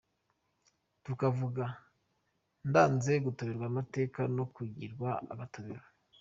Tukavuga 1.03 1.63
“ndanze 2.69 3.11
gutoberwa 3.25 3.65
amateka 3.71 4.19
no 4.35 4.45
kugirwa 4.53 5.09
agatobero”. 5.33 5.85